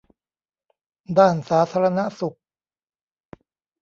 [1.17, 2.37] ด้านสาธารณสุข